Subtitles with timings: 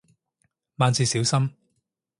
[0.77, 1.51] 萬事小心